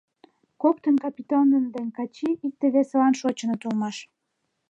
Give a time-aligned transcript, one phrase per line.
[0.61, 1.45] Коктын, Капитон
[1.75, 3.97] ден Качий, икте-весылан шочыныт улмаш.